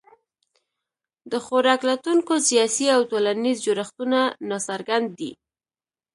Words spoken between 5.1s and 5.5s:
دي.